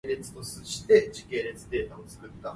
[0.03, 1.97] 半路認老
[2.41, 2.49] 爸